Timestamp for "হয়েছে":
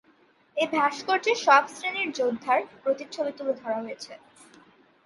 3.83-4.13